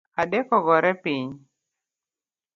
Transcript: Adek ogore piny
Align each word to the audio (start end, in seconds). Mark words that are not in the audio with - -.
Adek 0.21 0.47
ogore 0.57 0.91
piny 1.03 1.29